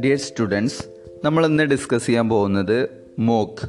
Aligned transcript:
Dear 0.00 0.18
students 0.18 0.84
നമ്മൾ 1.24 1.46
ഇന്ന് 1.46 1.62
discuss 1.62 2.06
ചെയ്യാൻ 2.06 2.28
പോകുന്നത് 2.28 2.88
MOOC 3.18 3.68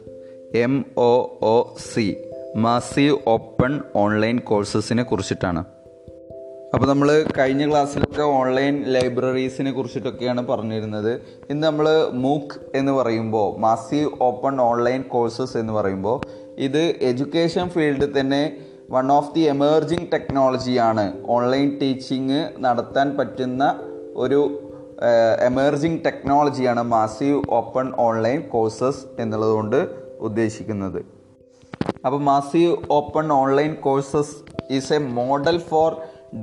M 0.57 0.85
O 0.97 1.39
O 1.41 1.75
C 1.93 2.17
massive 2.55 3.17
open 3.27 3.81
online 3.95 4.39
കോഴ്സസിനെ 4.39 5.03
കുറിച്ചിട്ടാണ്. 5.03 5.65
അപ്പോൾ 6.73 6.87
നമ്മൾ 6.87 7.25
കഴിഞ്ഞ 7.37 7.69
ക്ലാസ്സിലൊക്കെ 7.69 8.21
ഓൺലൈൻ 8.21 8.83
ലൈബ്രറീസിനെ 8.83 9.71
കുറിച്ചിട്ടൊക്കെയാണ് 9.71 10.47
പറഞ്ഞിരുന്നത്. 10.47 11.21
ഇന്ന് 11.49 11.67
നമ്മൾ 11.67 12.07
മൂക്ക് 12.11 12.77
എന്ന് 12.77 12.91
പറയുമ്പോൾ 12.91 13.59
മാസീവ് 13.59 14.09
ഓപ്പൺ 14.21 14.61
ഓൺലൈൻ 14.61 15.01
കോഴ്സസ് 15.01 15.57
എന്ന് 15.57 15.73
പറയുമ്പോൾ 15.73 16.21
ഇത് 16.57 16.95
എഡ്യൂക്കേഷൻ 17.01 17.69
ഫീൽഡിൽ 17.69 18.19
തന്നെ 18.19 18.57
വൺ 18.89 19.11
ഓഫ് 19.11 19.31
ദി 19.35 19.43
എമേർജിങ് 19.53 20.07
ടെക്നോളജിയാണ് 20.13 21.05
ഓൺലൈൻ 21.35 21.67
ടീച്ചിങ് 21.81 22.39
നടത്താൻ 22.65 23.07
പറ്റുന്ന 23.17 23.63
ഒരു 24.15 24.39
എമേർജിങ് 25.47 25.99
ടെക്നോളജിയാണ് 26.05 26.83
മാസീവ് 26.95 27.41
ഓപ്പൺ 27.49 27.87
ഓൺലൈൻ 28.05 28.39
കോഴ്സസ് 28.53 29.01
എന്നുള്ളതുകൊണ്ട് 29.21 29.79
ഉദ്ദേശിക്കുന്നത്. 30.27 30.99
അപ്പോൾ 32.05 32.21
massive 32.31 32.77
open 32.91 33.25
online 33.41 33.73
courses 33.85 34.35
is 34.77 34.93
a 34.93 34.99
model 35.19 35.57
for 35.69 35.89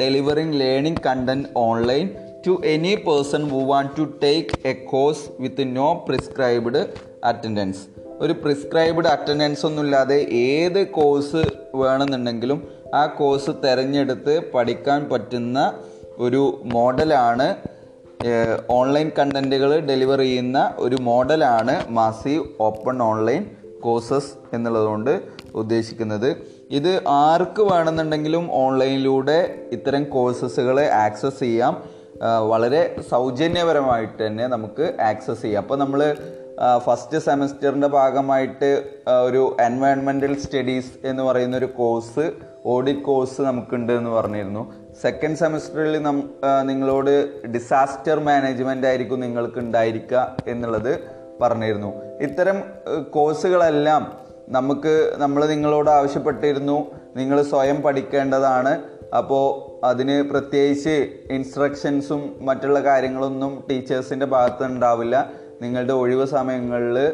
delivering 0.02 0.56
learning 0.60 1.02
content 1.06 1.50
online 1.66 2.06
to 2.46 2.52
any 2.74 2.94
person 3.08 3.42
who 3.54 3.60
want 3.72 3.92
to 3.98 4.06
take 4.22 4.66
a 4.66 4.74
course 4.92 5.24
with 5.42 5.76
no 5.76 5.88
prescribed 6.08 6.82
attendance 7.24 7.82
ഒരു 8.24 8.34
prescribed 8.42 9.08
attendance 9.08 9.66
ഒന്നുമില്ലാതെ 9.66 10.16
ഏത് 10.48 10.78
course 10.98 11.40
വേണമെന്നുണ്ടെങ്കിലും 11.80 12.58
ആ 12.94 13.06
course 13.06 13.52
തിരഞ്ഞെടുത്ത് 13.64 14.34
പഠിക്കാൻ 14.52 15.00
പറ്റുന്ന 15.10 15.58
ഒരു 16.18 16.42
മോഡലാണ് 16.74 17.46
ഓൺലൈൻ 18.70 19.08
കണ്ടന്റുകൾ 19.18 19.70
ഡെലിവർ 19.88 20.18
ചെയ്യുന്ന 20.18 20.58
ഒരു 20.78 20.98
മോഡലാണ് 21.08 21.74
മാസീവ് 21.98 22.44
ഓപ്പൺ 22.60 23.02
ഓൺലൈൻ 23.02 23.42
കോഴ്സസ് 23.80 24.30
എന്നുള്ളതുകൊണ്ട് 24.52 25.12
ഉദ്ദേശിക്കുന്നത്. 25.54 26.30
ഇത് 26.70 26.92
ആർക്ക് 27.06 27.62
വേണമെന്നുണ്ടെങ്കിലും 27.62 28.44
ഓൺലൈനിലൂടെ 28.52 29.38
ഇത്തരം 29.72 30.04
കോഴ്സസുകളെ 30.14 30.86
ആക്സസ് 31.04 31.38
ചെയ്യാം. 31.38 31.74
വളരെ 32.52 32.80
സൗജന്യപരമായിട്ട് 33.10 34.18
തന്നെ 34.26 34.46
നമുക്ക് 34.54 34.86
ആക്സസ് 35.10 35.42
ചെയ്യാം. 35.42 35.62
അപ്പോൾ 35.62 35.78
നമ്മൾ 35.84 36.00
ഫസ്റ്റ് 36.78 37.18
സെമസ്റ്ററിന്റെ 37.18 37.86
ഭാഗമായിട്ട് 37.86 38.84
ഒരു 39.22 39.56
എൻവയൺമെന്റൽ 39.60 40.38
സ്റ്റഡീസ് 40.38 41.06
എന്ന് 41.06 41.22
പറയുന്ന 41.22 41.56
ഒരു 41.56 41.66
കോഴ്സ് 41.66 42.32
ഓഡിറ്റ് 42.66 43.02
കോഴ്സ് 43.02 43.40
നമുക്കുണ്ട് 43.40 43.92
എന്ന് 43.92 44.10
പറഞ്ഞിരുന്നു. 44.10 44.74
സെക്കൻഡ് 45.02 45.36
സെമസ്റ്ററിൽ 45.36 46.02
നം 46.02 46.30
നിങ്ങളോട് 46.62 47.42
ഡിസാസ്റ്റർ 47.46 48.20
മാനേജ്മെന്റ് 48.20 48.86
ആയിരിക്കും 48.86 49.20
നിങ്ങൾക്ക് 49.20 49.58
ഉണ്ടായിരിക്കുക 49.58 50.36
എന്നുള്ളത് 50.46 51.00
പറഞ്ഞിരുന്നു. 51.40 51.92
ഇത്തരം 52.20 52.62
കോഴ്സുകളെല്ലാം 53.10 54.12
നമുക്ക് 54.48 55.14
നമ്മൾ 55.16 55.46
നിങ്ങളോട് 55.46 55.90
ആവശ്യപ്പെട്ടിരുന്നു. 55.90 56.86
നിങ്ങൾ 57.16 57.42
സ്വയം 57.42 57.82
പഠിക്കേണ്ടതാണ്. 57.82 58.82
അപ്പോൾ 59.16 59.46
അതിന് 59.86 60.22
പ്രത്യേകിച്ച് 60.22 61.08
ഇൻസ്ട്രക്ഷൻസും 61.30 62.36
മറ്റുള്ള 62.40 62.80
കാര്യങ്ങളൊന്നും 62.80 63.64
ടീച്ചേഴ്സിന്റെ 63.70 64.26
ഭാഗത്ത് 64.26 64.64
ഉണ്ടാവില്ല. 64.64 65.30
നിങ്ങളുടെ 65.62 65.92
ഒഴിവ് 65.92 66.26
സമയങ്ങളിൽ 66.26 67.12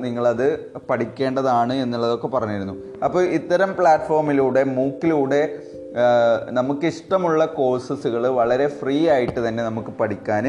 നിങ്ങളത് 0.00 0.72
പഠിക്കേണ്ടതാണ് 0.90 1.72
എന്നുള്ളതൊക്കെ 1.72 2.26
പറഞ്ഞിരുന്നു. 2.26 2.74
അപ്പോൾ 3.04 3.22
ഇത്തരം 3.22 3.76
പ്ലാറ്റ്ഫോമിലൂടെ 3.78 4.64
മൂക്കിലൂടെ 4.64 5.58
നമുക്കിഷ്ടമുള്ള 6.50 7.46
കോഴ്സസുകൾ 7.46 8.28
വളരെ 8.28 8.66
ഫ്രീ 8.66 9.08
ആയിട്ട് 9.08 9.48
തന്നെ 9.48 9.62
നമുക്ക് 9.64 9.88
പഠിക്കാൻ 9.88 10.44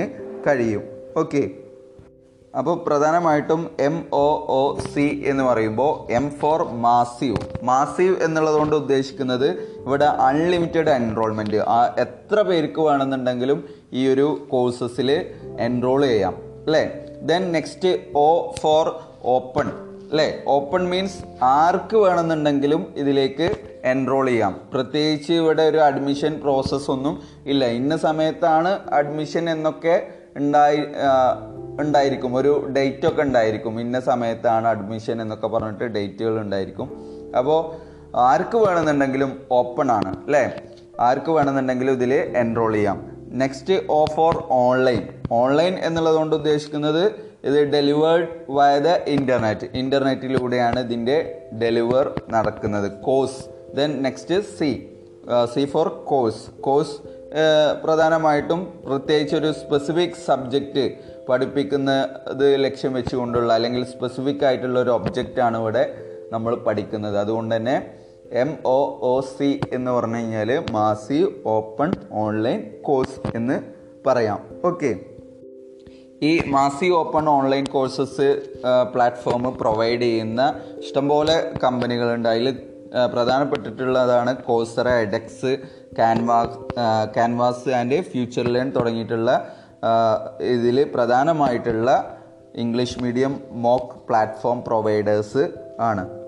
കഴിയും. 0.47 0.83
ഓക്കെ. 1.17 1.49
അപ്പോൾ 2.57 2.83
പ്രധാനമായിട്ടും 2.87 3.71
എം 3.79 4.05
ഒ 4.13 4.45
ഒ 4.49 4.79
സി 4.93 5.23
എന്ന് 5.25 5.43
പറയുമ്പോൾ 5.43 6.11
എം 6.11 6.29
ഫോർ 6.29 6.63
മാസീവ് 6.63 7.37
മാസീവ് 7.63 8.15
എന്നുള്ളതുകൊണ്ട് 8.23 8.75
ഉദ്ദേശിക്കുന്നത് 8.75 9.49
ഇവിടെ 9.85 10.05
അൺലിമിറ്റഡ് 10.05 10.89
എൻറോൾമെന്റ് 10.89 11.57
എത്ര 11.97 12.41
പേർക്ക് 12.41 12.81
വേണമെന്നുണ്ടെങ്കിലും 12.81 13.69
ഈ 13.93 14.13
ഒരു 14.13 14.47
കോഴ്സസിൽ 14.51 15.11
എൻറോൾ 15.59 16.01
ചെയ്യാം. 16.05 16.50
അല്ലേ 16.65 17.05
then 17.21 17.51
next 17.51 17.99
O 18.15 18.55
four 18.61 18.99
open 19.23 19.71
അല്ലേ 20.11 20.43
ഓപ്പൺ 20.47 20.89
മീൻസ് 20.89 21.43
ആർക്ക് 21.43 21.97
വേണമെന്നുണ്ടെങ്കിലും 21.97 22.93
ഇതിലേക്ക് 22.97 23.55
എൻറോൾ 23.83 24.27
ചെയ്യാം. 24.27 24.61
പ്രത്യേകിച്ച് 24.73 25.33
ഇവിടെ 25.33 25.63
ഒരു 25.63 25.77
അഡ്മിഷൻ 25.77 26.39
പ്രോസസ്സ് 26.41 26.91
ഒന്നും 26.91 27.21
ഇല്ല. 27.45 27.65
ഇന്ന 27.65 27.97
സമയത്താണ് 27.97 28.79
അഡ്മിഷൻ 28.89 29.49
എന്നൊക്കെ 29.49 30.07
ഉണ്ടായി 30.35 30.79
ഉണ്ടായിരിക്കും. 31.79 32.35
ഒരു 32.35 32.67
ഡേറ്റ് 32.77 33.07
ഒക്കെ 33.07 33.21
ഉണ്ടായിരിക്കും. 33.21 33.81
ഇന്ന 33.81 33.99
സമയത്താണ് 33.99 34.67
അഡ്മിഷൻ 34.67 35.21
എന്നൊക്കെ 35.21 35.47
പറഞ്ഞിട്ട് 35.47 35.83
ഡേറ്റുകൾ 35.83 36.39
ഉണ്ടായിരിക്കും. 36.39 36.89
അപ്പോൾ 37.37 37.59
ആർക്ക് 38.15 38.57
വേണമെന്നുണ്ടെങ്കിലും 38.57 39.41
ഓപ്പൺ 39.51 39.91
ആണ്. 39.91 40.23
അല്ലേ 40.23 40.51
ആർക്ക് 40.99 41.31
വേണമെന്നുണ്ടെങ്കിലും 41.31 41.93
ഇതിൽ 41.93 42.13
എൻറോൾ 42.13 42.73
ചെയ്യാം. 42.73 43.20
നെക്സ്റ്റ് 43.41 43.75
ഓഫർ 43.89 44.35
ഓൺലൈൻ 44.49 45.03
ഓൺലൈൻ 45.31 45.73
എന്നുള്ളത് 45.87 46.15
കൊണ്ട് 46.15 46.35
ഉദ്ദേശിക്കുന്നത് 46.35 47.03
ഇത് 47.45 47.59
ഡെലിവേർഡ് 47.73 48.27
വയ 48.49 48.73
ദ 48.79 48.89
ഇന്റർനെറ്റ് 49.07 49.67
ഇന്റർനെറ്റിലൂടെയാണ് 49.73 50.79
ഇതിന്റെ 50.79 51.17
ഡെലിവർ 51.61 52.05
നടക്കുന്നത്. 52.29 52.87
Course 53.07 53.39
then 53.75 53.91
next 54.03 54.41
C 54.57 54.71
C 55.53 55.63
four 55.65 55.87
course 56.11 56.43
course 56.61 56.95
പ്രധാനമായിട്ടും 57.83 58.61
പ്രത്യേകിച്ച് 58.85 59.35
ഒരു 59.35 59.51
സ്പെസിഫിക് 59.51 60.17
സബ്ജക്റ്റ് 60.27 60.85
പഠിപ്പിക്കുന്നത് 61.29 62.45
ലക്ഷ്യം 62.65 62.93
വെച്ചുകൊണ്ടുള്ള 62.93 63.53
അല്ലെങ്കിൽ 63.53 63.83
സ്പെസിഫിക് 63.85 64.45
ആയിട്ടുള്ള 64.45 64.77
ഒരു 64.79 64.89
ഒബ്ജക്റ്റാണ് 64.89 65.57
ഇവിടെ 65.57 65.83
നമ്മൾ 66.31 66.55
പഠിക്കുന്നത്. 66.55 67.17
അതുകൊണ്ട് 67.17 67.55
തന്നെ 67.55 67.75
എം 68.31 68.57
ഒ 68.65 68.99
ഒ 69.01 69.21
സി 69.21 69.59
എന്ന് 69.73 69.91
പറഞ്ഞു 69.91 70.15
കഴിഞ്ഞാൽ 70.15 70.63
മാസീവ് 70.71 71.29
ഓപ്പൺ 71.45 71.93
ഓൺലൈൻ 72.11 72.81
കോഴ്സ് 72.81 73.35
എന്ന് 73.35 73.59
പറയാം. 74.07 74.39
ഓക്കെ. 74.65 74.95
ഈ 76.21 76.41
massive 76.47 76.95
open 76.95 77.29
online 77.29 77.65
courses 77.65 78.41
platform 78.93 79.57
provide 79.61 80.01
ചെയ്യുന്ന 80.01 80.53
ഇഷ്ടംപോലെ 80.77 81.53
കമ്പനികളുണ്ട്. 81.63 82.29
അതിൽ 82.29 82.59
പ്രധാനപ്പെട്ടിട്ടുള്ളതാണ് 83.13 84.37
Coursera 84.37 84.87
edX 84.87 85.57
Canvas 85.95 86.57
Canvas 87.13 87.69
and 87.69 88.01
FutureLearn 88.47 88.71
തുടങ്ങിയിട്ടുള്ള 88.71 89.55
ഇതിൽ 90.39 90.83
പ്രധാനമായിട്ടുള്ള 90.95 92.17
English 92.55 93.03
medium 93.03 93.39
MOOC 93.51 94.07
platform 94.07 94.63
providers 94.63 95.49
ആണ്. 95.79 96.20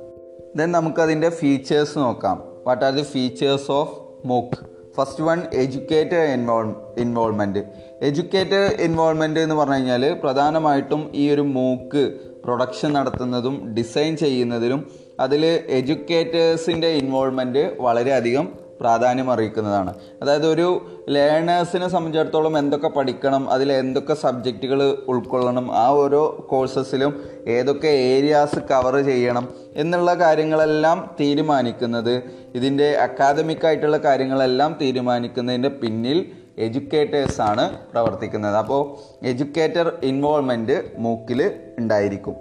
ദെൻ 0.57 0.71
നമുക്കതിന്റെ 0.71 1.29
ഫീച്ചേഴ്സ് 1.29 1.97
നോക്കാം. 1.97 2.37
What 2.67 2.85
are 2.85 2.91
the 2.91 3.01
features 3.03 3.71
of 3.71 3.93
MOOC 4.25 4.57
first 4.97 5.23
one 5.23 5.39
educated 5.53 6.27
involve 6.33 6.65
involvement 6.97 7.61
educated 8.01 8.81
involvement 8.81 9.39
എന്ന് 9.39 9.55
പറഞ്ഞു 9.55 9.75
കഴിഞ്ഞാൽ 9.75 10.03
പ്രധാനമായിട്ടും 10.23 11.01
ഈ 11.13 11.23
ഒരു 11.29 11.41
മൂക്ക് 11.55 12.03
പ്രൊഡക്ഷൻ 12.45 12.93
നടത്തുന്നതും 12.93 13.73
ഡിസൈൻ 13.73 14.17
ചെയ്യുന്നതിലും 14.17 14.79
അതിൽ 15.19 15.43
എഡ്യൂക്കേറ്റേഴ്സിന്റെ 15.69 16.87
ഇൻവോൾവ്മെന്റ് 16.87 17.63
വളരെയധികം 17.79 18.45
പ്രാധാന്യം 18.83 19.31
അറിയിക്കുന്നതാണ്. 19.31 19.93
അതായത് 20.21 20.47
ഒരു 20.47 20.67
ലേണേഴ്സിനെ 21.09 21.87
സംബന്ധിച്ചിടത്തോളം 21.87 22.57
എന്തൊക്കെ 22.57 22.87
പഠിക്കണം 22.87 23.49
അതിൽ 23.49 23.73
എന്തൊക്കെ 23.73 24.13
സബ്ജക്റ്റുകൾ 24.13 24.97
ഉൾക്കൊള്ളണം 25.07 25.75
ആ 25.75 25.87
ഓരോ 25.87 26.47
കോഴ്സസിലും 26.49 27.23
ഏതൊക്കെ 27.47 27.87
ഏരിയാസ് 27.87 28.59
കവർ 28.71 29.05
ചെയ്യണം 29.05 29.49
എന്നുള്ള 29.75 30.13
കാര്യങ്ങളെല്ലാം 30.13 31.15
തീരുമാനിക്കുന്നത് 31.19 32.23
ഇതിന്റെ 32.55 32.89
അക്കാദമിക് 32.97 33.65
ആയിട്ടുള്ള 33.65 33.97
കാര്യങ്ങളെല്ലാം 33.97 34.77
തീരുമാനിക്കുന്നതിന്റെ 34.81 35.69
പിന്നിൽ 35.69 36.25
എഡ്യൂക്കേറ്റേഴ്സാണ് 36.57 37.77
പ്രവർത്തിക്കുന്നത്. 37.91 38.55
അപ്പോൾ 38.55 38.81
എഡ്യൂക്കേറ്റർ 39.25 39.93
ഇൻവോൾവ്മെന്റ് 40.03 40.77
മൂക്കിൽ 40.97 41.51
ഉണ്ടായിരിക്കും. 41.79 42.35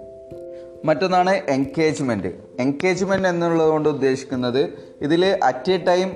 മറ്റൊന്നാണ് 0.85 1.33
എൻഗേജ്മെന്റ് 1.49 2.27
എൻഗേജ്മെന്റ് 2.59 3.27
എന്നുള്ളത് 3.27 3.69
കൊണ്ട് 3.69 3.89
ഉദ്ദേശിക്കുന്നത് 3.89 4.61
ഇതിൽ 5.01 5.39
അറ്റ് 5.43 5.71
എ 5.71 5.77
ടൈം 5.77 6.11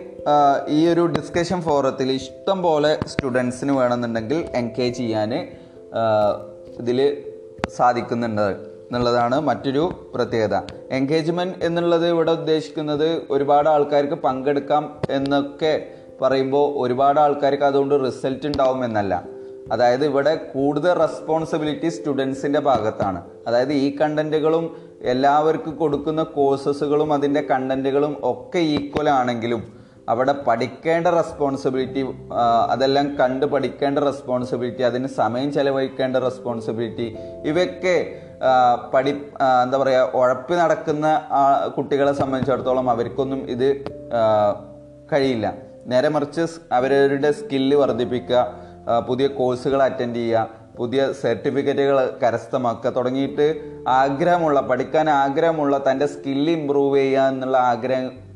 ഈ 0.70 0.88
ഒരു 0.88 1.06
ഡിസ്കഷൻ 1.06 1.62
ഫോറത്തിൽ 1.62 2.12
ഇഷ്ടം 2.12 2.62
പോലെ 2.62 3.00
സ്റ്റുഡൻസിന് 3.08 3.72
വേണമെന്നുണ്ടെങ്കിൽ 3.72 4.46
എൻഗേജ് 4.56 4.98
ചെയ്യാൻ 4.98 5.34
ഇതിൽ 6.80 7.24
സാധിക്കുന്നുണ്ട് 7.76 8.78
എന്നുള്ളതാണ് 8.88 9.40
മറ്റൊരു 9.40 10.12
പ്രത്യേകത. 10.16 10.62
എൻഗേജ്മെന്റ് 10.92 11.66
എന്നുള്ളത് 11.66 12.08
ഇവിടെ 12.10 12.32
ഉദ്ദേശിക്കുന്നത് 12.32 13.22
ഒരുപാട് 13.30 13.70
ആൾക്കാർക്ക് 13.70 14.14
പങ്കെടുക്കാം 14.14 14.84
എന്നൊക്കെ 15.10 15.88
പറയുമ്പോൾ 16.22 16.74
ഒരുപാട് 16.84 17.20
ആൾക്കാർക്ക് 17.20 17.64
അതുകൊണ്ട് 17.64 18.06
റിസൾട്ട് 18.06 18.48
ഉണ്ടാവും 18.48 18.86
എന്നല്ല. 18.86 19.24
അതായത് 19.72 20.06
ഇവിടെ 20.06 20.36
കൂടുതൽ 20.36 20.94
റെസ്പോൺസിബിലിറ്റി 20.94 21.90
സ്റ്റുഡൻസിന്റെ 21.90 22.60
ഭാഗത്താണ്. 22.60 23.22
അതായത് 23.48 23.74
ഈ 23.74 23.98
കണ്ടന്റുകളും 23.98 24.78
എല്ലാവർക്കും 25.02 25.76
കൊടുക്കുന്ന 25.76 26.24
കോഴ്സസുകളും 26.24 27.14
അതിന്റെ 27.14 27.42
കണ്ടന്റുകളും 27.42 28.18
ഒക്കെ 28.24 28.60
ഈക്വൽ 28.60 29.10
ആണെങ്കിലും 29.10 29.77
അവിടെ 30.10 30.32
പഠിക്കേണ്ട 30.48 31.08
റെസ്പോൺസിബിലിറ്റി 31.08 32.02
അതെല്ലാം 32.72 33.18
കണ്ട് 33.18 33.46
പഠിക്കേണ്ട 33.46 34.00
റെസ്പോൺസിബിലിറ്റി 34.00 34.84
അതിന് 34.84 35.08
സമയം 35.08 35.54
ചെലവഴിക്കേണ്ട 35.54 36.18
റെസ്പോൺസിബിലിറ്റി 36.18 37.08
ഇവയൊക്കെ 37.46 37.96
പഠി 38.94 39.10
എന്താ 39.64 39.78
പറയുക 39.78 40.12
ഉഴപ്പി 40.14 40.54
നടക്കുന്ന 40.54 41.08
കുട്ടികളെ 41.78 42.14
സംബന്ധിച്ചിടത്തോളം 42.14 42.90
അവർക്കൊന്നും 42.90 43.50
ഇത് 43.50 43.68
കഴിയില്ല. 45.14 45.54
നേരെ 45.86 46.10
മറിച്ച് 46.10 46.44
അവരവരുടെ 46.72 47.32
സ്കില്ല് 47.32 47.76
വർദ്ധിപ്പിക്കുക 47.78 48.40
പുതിയ 49.08 49.28
കോഴ്സുകൾ 49.28 49.84
അറ്റൻഡ് 49.84 50.16
ചെയ്യുക 50.16 50.50
പുതിയ 50.78 51.12
സർട്ടിഫിക്കറ്റുകൾ 51.12 51.98
കരസ്ഥമാക്കുക 52.24 52.90
തുടങ്ങിയിട്ട് 52.90 53.46
ആഗ്രഹമുള്ള 53.88 54.62
പഠിക്കാൻ 54.62 55.10
ആഗ്രഹമുള്ള 55.10 55.84
തന്റെ 55.92 56.06
സ്കില്ല് 56.06 56.54
ഇമ്പ്രൂവ് 56.54 56.98
ചെയ്യുക 56.98 57.28
എന്നുള്ള 57.28 57.58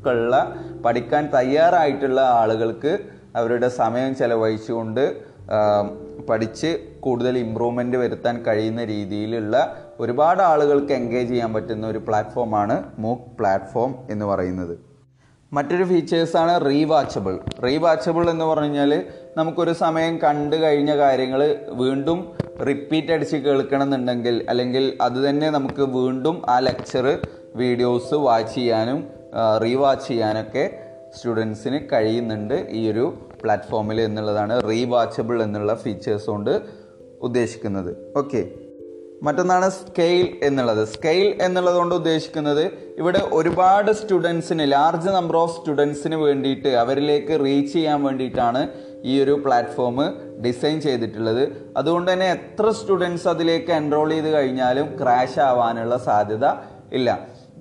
ആഗ്രഹമുള്ള 0.08 0.36
പഠിക്കാൻ 0.84 1.30
തയ്യാറായിട്ടുള്ള 1.34 2.20
ആളുകൾക്ക് 2.20 2.92
അവരുടെ 3.36 3.68
സമയം 3.68 4.14
ചെലവഴിച്ചുകൊണ്ട് 4.14 5.04
പഠിച്ച് 6.28 6.70
കൂടുതൽ 7.00 7.38
ഇമ്പ്രൂവ്മെന്റ് 7.38 7.96
വരുത്താൻ 7.96 8.42
കഴിയുന്ന 8.42 8.84
രീതിയിലുള്ള 8.84 9.56
ഒരുപാട് 10.00 10.42
ആളുകൾക്ക് 10.42 10.92
എൻഗേജ് 10.92 11.28
ചെയ്യാൻ 11.28 11.52
പറ്റുന്ന 11.54 11.86
ഒരു 11.86 11.98
പ്ലാറ്റ്ഫോമാണ് 11.98 12.84
മൂക്ക് 12.98 13.38
പ്ലാറ്റ്ഫോം 13.38 13.94
എന്ന് 14.10 14.26
പറയുന്നത്. 14.26 14.74
മറ്റൊരു 15.52 15.84
ഫീച്ചേഴ്സാണ് 15.84 16.66
റീവാച്ചബിൾ 16.66 17.38
റീവാച്ചബിൾ 17.64 18.30
എന്ന് 18.30 18.44
പറഞ്ഞു 18.44 18.64
കഴിഞ്ഞാൽ 18.64 18.92
നമുക്കൊരു 19.36 19.72
സമയം 19.72 20.18
കണ്ടു 20.18 20.56
കഴിഞ്ഞ 20.56 20.96
കാര്യങ്ങൾ 20.96 21.56
വീണ്ടും 21.72 22.32
റിപ്പീറ്റ് 22.68 23.12
അടിച്ച് 23.12 23.36
കേൾക്കണം 23.36 23.82
എന്നുണ്ടെങ്കിൽ 23.82 24.46
അല്ലെങ്കിൽ 24.48 24.98
അതുതന്നെ 25.00 25.50
നമുക്ക് 25.50 25.82
വീണ്ടും 25.82 26.50
ആ 26.50 26.58
ലെക്ചർ 26.58 27.06
വീഡിയോസ് 27.56 28.14
വാച്ച് 28.14 28.54
ചെയ്യാനും 28.54 29.00
റീവാച്ച് 29.64 30.08
ചെയ്യാനൊക്കെ 30.08 30.64
സ്റ്റുഡൻസിന് 31.16 31.78
കഴിയുന്നുണ്ട് 31.92 32.66
ഈ 32.70 32.90
ഒരു 32.90 33.04
പ്ലാറ്റ്ഫോമിൽ 33.42 34.00
എന്നുള്ളതാണ് 34.00 34.54
റീവാച്ചബിൾ 34.70 35.42
എന്നുള്ള 35.42 35.74
ഫീച്ചേഴ്സ് 35.74 36.26
കൊണ്ട് 36.26 36.62
ഉദ്ദേശിക്കുന്നത്. 37.20 37.90
ഓക്കെ 38.16 38.42
മറ്റൊന്നാണ് 39.26 39.70
സ്കെയിൽ 39.70 40.38
എന്നുള്ളത്. 40.42 40.88
സ്കെയിൽ 40.94 41.42
എന്നുള്ളത് 41.42 41.76
കൊണ്ട് 41.76 41.94
ഉദ്ദേശിക്കുന്നത് 41.94 42.62
ഇവിടെ 42.98 43.20
ഒരുപാട് 43.32 43.92
സ്റ്റുഡൻസിന് 43.92 44.72
ലാർജ് 44.72 45.08
നമ്പർ 45.08 45.36
ഓഫ് 45.36 45.54
സ്റ്റുഡൻസിന് 45.58 46.14
വേണ്ടിയിട്ട് 46.14 46.68
അവരിലേക്ക് 46.68 47.44
റീച്ച് 47.44 47.72
ചെയ്യാൻ 47.72 48.04
വേണ്ടിയിട്ടാണ് 48.04 48.68
ഈ 49.04 49.22
ഒരു 49.22 49.40
പ്ലാറ്റ്ഫോം 49.44 50.00
ഡിസൈൻ 50.44 50.80
ചെയ്തിട്ടുള്ളത്. 50.80 51.52
അതുകൊണ്ട് 51.76 52.12
തന്നെ 52.12 52.26
എത്ര 52.30 52.70
സ്റ്റുഡൻസ് 52.70 53.28
അതിലേക്ക് 53.28 53.72
എൻറോൾ 53.72 54.10
ചെയ്ത് 54.10 54.30
കഴിഞ്ഞാലും 54.34 54.88
ക്രാഷ് 55.02 55.40
ആവാനുള്ള 55.40 55.96
സാധ്യത 56.08 56.48
ഇല്ല. 56.92 57.10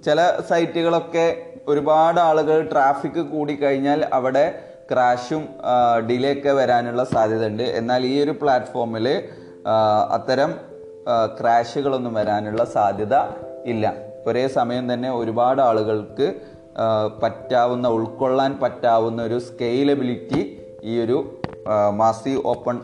ചില 0.05 0.19
സൈറ്റുകളൊക്കെ 0.49 1.25
ഒരുപാട് 1.67 2.19
ആളുകൾ 2.19 2.69
ട്രാഫിക് 2.71 3.21
കൂടിക്കഴിഞ്ഞാൽ 3.33 4.05
അവിടെ 4.17 4.45
ക്രാഷും 4.91 5.43
ഡിലേ 6.09 6.31
ഒക്കെ 6.37 6.51
വരാനുള്ള 6.51 7.03
സാധ്യത 7.03 7.43
ഉണ്ട് 7.47 7.63
എന്നാൽ 7.63 8.05
ഈ 8.05 8.23
ഒരു 8.23 8.33
പ്ലാറ്റ്ഫോമിൽ 8.41 9.07
അത്തരം 10.09 10.51
ക്രാഷുകളൊന്നും 11.39 12.13
വരാനുള്ള 12.13 12.65
സാധ്യത 12.65 13.15
ഇല്ല. 13.65 13.85
ഒരേ 14.27 14.47
സമയം 14.47 14.93
തന്നെ 14.93 15.11
ഒരുപാട് 15.11 15.61
ആളുകൾക്ക് 15.61 16.27
പറ്റാവുന്ന 17.23 17.87
ഉൾക്കൊള്ളാൻ 17.87 18.51
പറ്റാവുന്ന 18.61 19.21
ഒരു 19.23 19.37
സ്കെയിലബിലിറ്റി 19.39 20.41
ഈ 20.83 20.93
ഒരു 21.03 21.17
മാസി 22.01 22.33
ഓപ്പൺ 22.45 22.77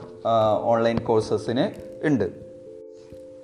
ഓൺലൈൻ 0.71 0.97
കോഴ്സസിന് 1.03 1.65
ഉണ്ട്. 2.07 2.46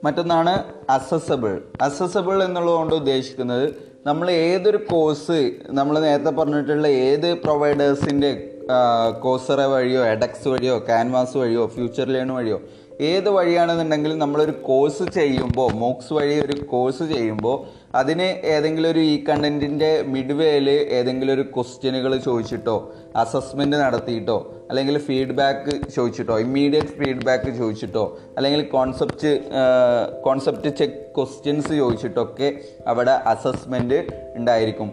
മറ്റൊന്നാണ് 0.03 0.53
അസസബിൾ. 0.89 1.53
അസസബിൾ 1.81 2.44
എന്നുള്ളതുകൊണ്ട് 2.44 2.95
ഉദ്ദേശിക്കുന്നത് 2.95 3.65
നമ്മൾ 4.05 4.31
ഏതൊരു 4.31 4.77
കോഴ്സ് 4.89 5.38
നമ്മൾ 5.69 6.00
നേരത്തെ 6.00 6.29
പറഞ്ഞിട്ടുള്ള 6.29 6.88
ഏത് 6.88 7.38
പ്രൊവൈഡേഴ്സിന്റെ 7.44 8.31
കോഴ്സറ 9.19 9.61
വഴിയോ 9.65 10.01
എഡക്സ് 10.05 10.47
വഴിയോ 10.47 10.79
ക്യാൻവാസ് 10.79 11.38
വഴിയോ 11.38 11.63
ഫ്യൂച്ചർ 11.65 12.07
ലേൺ 12.07 12.31
വഴിയോ 12.31 12.57
ഏത് 13.01 13.29
വഴിയാണെന്നുണ്ടെങ്കിലും 13.29 14.19
നമ്മളൊരു 14.19 14.51
കോഴ്സ് 14.51 15.03
ചെയ്യുമ്പോൾ 15.03 15.71
മോക്സ് 15.73 16.13
വഴി 16.13 16.35
ഒരു 16.39 16.55
കോഴ്സ് 16.65 17.03
ചെയ്യുമ്പോൾ 17.03 17.55
അതിന് 17.95 18.28
ഏതെങ്കിലും 18.54 18.90
ഒരു 18.90 19.00
ഈ 19.00 19.24
കണ്ടന്റിന്റെ 19.30 19.90
മിഡ്വേയിൽ 20.07 20.69
ഏതെങ്കിലും 20.69 21.34
ഒരു 21.34 21.42
ക്വസ്റ്റ്യനുകൾ 21.42 22.18
ചോദിച്ചിട്ടോ 22.18 22.94
അസസ്മെന്റ് 23.16 23.78
നടത്തിയിട്ടോ 23.78 24.38
അല്ലെങ്കിൽ 24.69 24.98
ഫീഡ്ബാക്ക് 24.98 25.74
ചോദിച്ചിട്ടോ 25.95 26.40
ഇമ്മീഡിയറ്റ് 26.40 26.88
ഫീഡ്ബാക്ക് 26.88 27.51
ചോദിച്ചിട്ടോ 27.60 28.18
അല്ലെങ്കിൽ 28.38 28.62
കോൺസെപ്റ്റ് 28.69 29.31
കോൺസെപ്റ്റ് 30.24 30.69
ചെക്ക് 30.69 31.00
ക്വസ്റ്റ്യൻസ് 31.18 31.74
ചോദിച്ചിട്ടൊക്കെ 31.74 32.50
അവിടെ 32.88 33.12
അസസ്മെന്റ് 33.12 34.00
ഉണ്ടായിരിക്കും. 34.36 34.92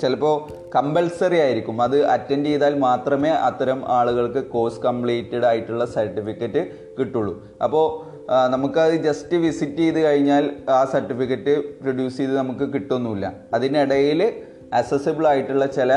ചിലപ്പോൾ 0.00 0.34
കമ്പൽസറി 0.74 1.38
ആയിരിക്കും. 1.38 1.82
അത് 1.82 2.06
അറ്റൻഡ് 2.14 2.46
ചെയ്താൽ 2.46 2.78
മാത്രമേ 2.78 3.28
അത്തരം 3.28 3.80
ആളുകൾക്ക് 3.96 4.40
കോഴ്സ് 4.54 4.80
കംപ്ലീറ്റഡ് 4.80 5.44
ആയിട്ടുള്ള 5.44 5.84
സർട്ടിഫിക്കറ്റ് 5.96 6.62
കിട്ടുള്ളൂ. 6.98 7.34
അപ്പോൾ 7.62 8.09
നമുക്കത് 8.30 8.94
ജസ്റ്റ് 8.94 9.36
വിസിറ്റ് 9.36 9.76
ചെയ്ത് 9.76 10.00
കഴിഞ്ഞാൽ 10.00 10.50
ആ 10.68 10.84
സർട്ടിഫിക്കറ്റ് 10.84 11.54
പ്രൊഡ്യൂസ് 11.82 12.16
ചെയ്ത് 12.16 12.36
നമുക്ക് 12.36 12.74
കിട്ടുന്നില്ല 12.74 13.34
അതിനിടയിൽ 13.54 14.32
അസസിബിൾ 14.72 15.26
ആയിട്ടുള്ള 15.26 15.66
ചില 15.66 15.92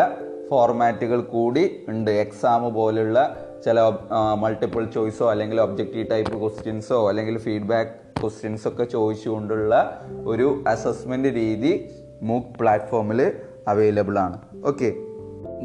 ഫോർമാറ്റുകൾ 0.49 1.21
കൂടി 1.21 1.85
ഉണ്ട്. 1.87 2.11
എക്സാം 2.11 2.73
പോലുള്ള 2.73 3.17
ചില 3.65 3.79
മൾട്ടിപ്പിൾ 4.37 4.85
ചോയ്സോ 4.85 5.31
അല്ലെങ്കിൽ 5.31 5.61
ഒബ്ജക്റ്റീവ് 5.61 6.11
ടൈപ്പ് 6.11 6.39
ക്വസ്റ്റ്യൻസോ 6.41 7.09
അല്ലെങ്കിൽ 7.09 7.37
ഫീഡ്ബാക്ക് 7.37 7.91
ക്വസ്റ്റ്യൻസ് 8.21 8.67
ഒക്കെ 8.67 8.83
ചോദിച്ചുകൊണ്ടുള്ള 8.83 10.01
ഒരു 10.25 10.63
അസസ്മെന്റ് 10.67 11.27
രീതി 11.27 11.89
മൂക്ക് 12.21 12.59
പ്ലാറ്റ്ഫോമിൽ 12.59 13.31
അവൈലബിൾ 13.67 14.19
ആണ്. 14.19 14.37
ഓക്കെ 14.65 14.93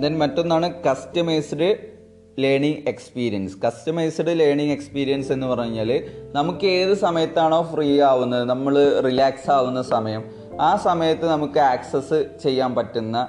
ദെൻ 0.00 0.18
മറ്റൊന്നാണ് 0.18 0.74
customised 0.86 1.97
learning 2.38 2.88
experience 2.88 3.54
customised 3.66 4.38
learning 4.38 4.72
experience 4.72 5.32
എന്ന് 5.32 5.46
പറഞ്ഞു 5.46 5.64
കഴിഞ്ഞാൽ 5.64 5.90
നമുക്ക് 6.34 6.66
ഏത് 6.66 6.94
സമയത്താണോ 6.94 7.62
ഫ്രീ 7.62 8.00
ആവുന്നത് 8.00 8.44
നമ്മൾ 8.44 9.00
റിലാക്സ് 9.06 9.50
ആവുന്ന 9.50 9.82
സമയം 9.82 10.24
ആ 10.60 10.76
സമയത്ത് 10.76 11.26
നമുക്ക് 11.26 11.58
ആക്സസ് 11.58 12.18
ചെയ്യാൻ 12.42 12.74
പറ്റുന്ന 12.74 13.28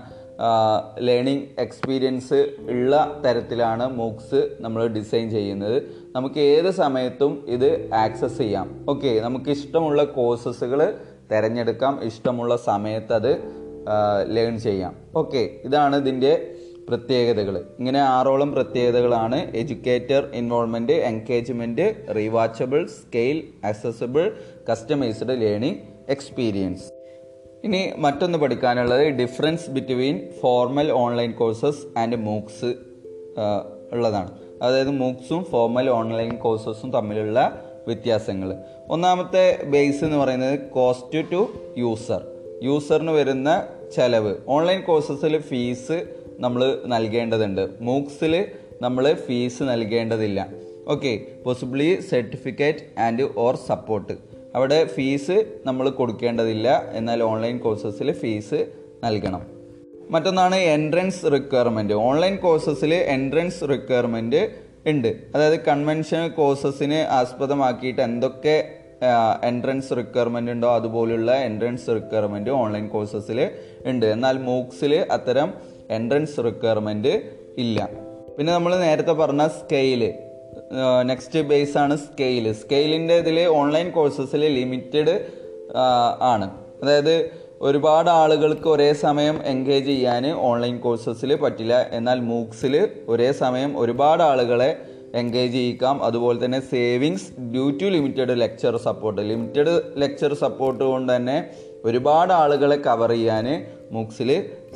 ലേണിംഗ് 0.99 1.45
എക്സ്പീരിയൻസ് 1.59 2.49
ഉള്ള 2.59 3.21
തരത്തിലാണ് 3.25 3.85
മൂക്സ് 3.93 4.49
നമ്മൾ 4.59 4.87
ഡിസൈൻ 4.87 5.29
ചെയ്യുന്നത്. 5.29 5.77
നമുക്ക് 6.15 6.39
ഏത് 6.39 6.69
സമയത്തും 6.71 7.45
ഇത് 7.47 7.93
ആക്സസ് 7.93 8.37
ചെയ്യാം. 8.37 8.67
ഓക്കെ 8.89 9.19
നമുക്ക് 9.19 9.49
ഇഷ്ടമുള്ള 9.49 10.03
കോഴ്സസുകൾ 10.03 10.81
തിരഞ്ഞെടുക്കാം 11.31 12.03
ഇഷ്ടമുള്ള 12.03 12.55
സമയത്ത് 12.69 13.13
അത് 13.13 13.31
ലേൺ 14.35 14.59
ചെയ്യാം. 14.59 14.93
ഓക്കെ 15.15 15.49
ഇതാണ് 15.65 15.95
ഇതിന്റെ 15.95 16.33
പ്രത്യേകതകൾ. 16.89 17.55
ഇങ്ങനെ 17.79 17.99
ആറോളം 17.99 18.51
പ്രത്യേകതകളാണ് 18.51 19.39
educator 19.55 20.29
involvement 20.33 20.93
engagement 21.09 21.87
rewatchable 22.15 22.85
scale 22.85 23.37
accessible 23.63 24.23
customised 24.69 25.35
learning 25.41 25.77
experience. 26.09 26.83
ഇനി 27.63 27.81
മറ്റൊന്ന് 27.97 28.37
പഠിക്കാനുള്ളത് 28.37 29.05
difference 29.21 29.69
between 29.69 30.19
formal 30.41 30.91
online 30.91 31.31
courses 31.31 31.99
and 31.99 32.15
MOOCs 32.15 32.69
ഉള്ളതാണ്. 33.91 34.31
അതായത് 34.61 34.91
മൂക്സും 34.91 35.43
ഫോർമൽ 35.43 35.89
ഓൺലൈൻ 35.89 36.35
കോഴ്സസും 36.35 36.91
തമ്മിലുള്ള 36.91 37.39
വ്യത്യാസങ്ങൾ. 37.87 38.49
ഒന്നാമത്തെ 38.89 39.43
ബേസ് 39.63 40.03
എന്ന് 40.03 40.17
പറയുന്നത് 40.17 40.59
കോസ്റ്റ് 40.59 41.31
ടു 41.31 41.41
യൂസർ. 41.77 42.21
യൂസറിന് 42.63 43.11
വരുന്ന 43.11 43.49
ചെലവ്. 43.95 44.33
ഓൺലൈൻ 44.47 44.81
കോഴ്സസിൽ 44.81 45.35
ഫീസ് 45.41 45.97
നമ്മൾ 46.43 46.61
നൽകേണ്ടതുണ്ട്. 46.93 47.63
മൂക്സിൽ 47.81 48.33
നമ്മൾ 48.81 49.05
ഫീസ് 49.25 49.63
നൽകേണ്ടതില്ല. 49.63 50.39
Okay 50.87 51.11
possibly 51.45 51.87
certificate 52.11 52.99
and 53.05 53.25
or 53.37 53.55
support 53.69 54.13
അവിടെ 54.55 54.79
ഫീസ് 54.85 55.37
നമ്മൾ 55.65 55.85
കൊടുക്കേണ്ടതില്ല. 55.89 56.67
എന്നാൽ 56.99 57.19
ഓൺലൈൻ 57.23 57.57
കോഴ്സസിൽ 57.57 58.11
ഫീസ് 58.21 58.59
നൽകണം. 59.03 59.41
മറ്റൊന്നാണ് 60.11 60.55
എൻട്രൻസ് 60.75 61.25
റിക്വയർമെന്റ് 61.33 61.93
ഓൺലൈൻ 61.93 62.35
കോഴ്സസിൽ 62.35 62.93
എൻട്രൻസ് 62.93 63.69
റിക്വയർമെന്റ് 63.71 64.41
ഉണ്ട്. 64.87 65.09
അതായത് 65.35 65.57
കൺവെൻഷണൽ 65.65 66.29
കോഴ്സസിന് 66.29 66.99
ആസ്പദമാക്കിയിട്ട് 67.19 68.01
എന്തൊക്കെ 68.01 68.55
എൻട്രൻസ് 69.49 69.91
റിക്വയർമെന്റ് 69.97 70.51
ഉണ്ടോ 70.51 70.69
അതുപോലുള്ള 70.75 71.31
എൻട്രൻസ് 71.49 71.87
റിക്വയർമെന്റ് 71.97 72.49
ഓൺലൈൻ 72.61 72.87
കോഴ്സസിൽ 72.87 73.39
ഉണ്ട്. 73.85 74.05
എന്നാൽ 74.05 74.37
മൂക്സിൽ 74.49 74.95
അത്തരം 75.17 75.49
എൻട്രൻസ് 75.97 76.37
റിക്വയർമെന്റ് 76.45 77.13
ഇല്ല. 77.57 77.89
പിന്നെ 78.37 78.53
നമ്മൾ 78.53 78.75
നേരത്തെ 78.75 79.11
പറഞ്ഞ 79.11 79.47
സ്കെയിൽ 79.47 80.01
നെക്സ്റ്റ് 81.03 81.39
ബേസ് 81.41 81.77
ആണ് 81.77 81.95
സ്കെയിൽ 81.97 82.45
സ്കെയിലിന്റെ 82.53 83.15
ഇതിൽ 83.15 83.39
ഓൺലൈൻ 83.39 83.89
കോഴ്സസിൽ 83.91 84.41
ലിമിറ്റഡ് 84.59 85.15
ആണ്. 86.21 86.47
അതായത് 86.83 87.15
ഒരുപാട് 87.61 88.09
ആളുകൾക്ക് 88.09 88.67
ഒരേ 88.69 88.93
സമയം 88.93 89.37
എൻഗേജ് 89.45 89.85
ചെയ്യാൻ 89.85 90.25
ഓൺലൈൻ 90.49 90.77
കോഴ്സസിൽ 90.79 91.35
പറ്റില്ല. 91.35 91.75
എന്നാൽ 91.91 92.19
മൂക്സിൽ 92.19 92.75
ഒരേ 93.07 93.31
സമയം 93.31 93.79
ഒരുപാട് 93.79 94.23
ആളുകളെ 94.23 94.69
എൻഗേജ് 95.15 95.53
ചെയ്യിക്കാം. 95.53 96.03
അതുപോലെ 96.03 96.45
തന്നെ 96.45 96.59
savings 96.59 97.27
due 97.53 97.65
to 97.69 97.85
limited 97.85 98.41
lecture 98.41 98.77
support 98.77 99.21
limited 99.21 99.73
lecture 99.95 100.33
support 100.33 100.83
കൊണ്ട് 100.83 101.15
തന്നെ 101.15 101.37
ഒരുപാട് 101.85 102.33
ആളുകളെ 102.33 102.75
കവർ 102.75 103.09
ചെയ്യാൻ 103.09 103.47
മൂക്സിൽ 103.91 104.31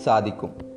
സാധിക്കും. 0.05 0.72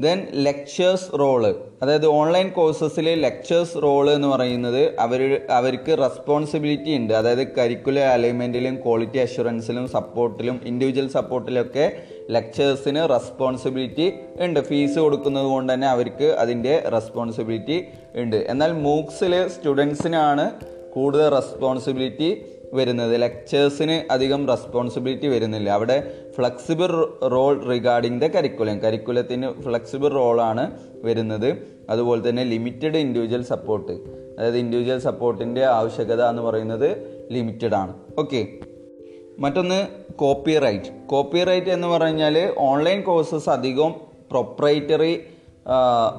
ദെൻ 0.00 0.26
ലെക്ചേഴ്സ് 0.32 1.18
റോൾ 1.18 1.54
അതായത് 1.82 2.06
ഓൺലൈൻ 2.06 2.48
കോഴ്സസിൽ 2.48 3.08
ലെക്ചേഴ്സ് 3.22 3.82
റോൾ 3.82 4.10
എന്ന് 4.10 4.28
പറയുന്നത് 4.28 4.98
അവർ 4.98 5.40
അവർക്ക് 5.50 5.98
റെസ്പോൺസിബിലിറ്റി 5.98 6.96
ഉണ്ട്. 6.96 7.14
അതായത് 7.14 7.54
കരിക്കുലർ 7.56 8.02
അലൈൻമെന്റിലും 8.02 8.76
ക്വാളിറ്റി 8.76 9.18
അഷുറൻസിലും 9.18 9.88
സപ്പോർട്ടിലും 9.88 10.60
ഇൻഡിവിജ്വൽ 10.64 11.08
സപ്പോർട്ടിലൊക്കെ 11.08 11.92
ലെക്ചേഴ്സിന് 12.30 13.08
റെസ്പോൺസിബിലിറ്റി 13.10 14.12
ഉണ്ട്. 14.40 14.60
ഫീസ് 14.60 14.98
കൊടുക്കുന്നത് 14.98 15.44
കൊണ്ട് 15.44 15.72
തന്നെ 15.72 15.88
അവർക്ക് 15.88 16.24
അതിന്റെ 16.24 16.88
റെസ്പോൺസിബിലിറ്റി 16.92 17.84
ഉണ്ട്. 18.14 18.36
എന്നാൽ 18.36 18.72
മൂക്സിൽ 18.72 19.48
സ്റ്റുഡൻസിനാണ് 19.48 20.50
കൂടുതൽ 20.94 21.28
റെസ്പോൺസിബിലിറ്റി 21.28 22.44
വരുന്നത്. 22.72 23.22
ലെക്ചേഴ്സിന് 23.22 24.12
അധികം 24.12 24.48
റെസ്പോൺസിബിലിറ്റി 24.48 25.26
വരുന്നില്ല. 25.26 25.70
അവിടെ 25.70 26.14
flexible 26.36 26.86
role 27.28 27.64
regarding 27.64 28.20
the 28.20 28.24
curriculum 28.24 28.78
കരിക്കുലത്തിന് 28.78 29.62
flexible 29.62 30.08
റോളാണ് 30.08 30.70
വരുന്നത്. 31.04 31.78
അതുപോലെ 31.90 32.28
തന്നെ 32.28 32.44
ലിമിറ്റഡ് 32.44 32.96
ഇൻഡിവിജ്വൽ 32.96 33.42
സപ്പോർട്ട് 33.42 33.92
അതായത് 34.38 34.58
ഇൻഡിവിജ്വൽ 34.58 34.98
സപ്പോർട്ടിന്റെ 34.98 35.64
ആവശ്യകത 35.64 36.22
എന്ന് 36.22 36.42
പറയുന്നത് 36.42 36.90
ലിമിറ്റഡ് 37.32 37.74
ആണ്. 37.74 37.94
ഓക്കെ 38.18 38.46
മറ്റൊന്ന് 39.38 39.86
കോപ്പി 40.12 40.58
റൈറ്റ് 40.58 41.06
കോപ്പി 41.06 41.44
റൈറ്റ് 41.44 41.66
എന്ന് 41.66 41.88
പറഞ്ഞാൽ 41.88 42.54
ഓൺലൈൻ 42.58 43.00
കോഴ്സസ് 43.00 43.50
അധികം 43.50 43.94
പ്രൊപ്രൈറ്ററി 44.30 45.20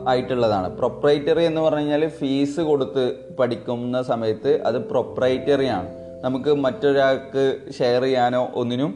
ആയിട്ടുള്ളതാണ്. 0.07 0.77
പ്രൊപ്രൈറ്ററി 0.77 1.43
എന്ന് 1.43 1.61
പറഞ്ഞാൽ 1.61 2.07
ഫീസ് 2.07 2.59
കൊടുത്ത് 2.59 3.35
പഠിക്കുന്ന 3.39 4.01
സമയത്ത് 4.03 4.63
അത് 4.63 4.75
പ്രൊപ്രൈറ്ററി 4.75 5.65
ആണ്. 5.65 5.98
നമുക്ക് 6.23 6.51
മറ്റൊരാൾക്ക് 6.65 7.43
ഷെയർ 7.77 8.01
ചെയ്യാനോ 8.01 8.43
ഒന്നിനും 8.61 8.91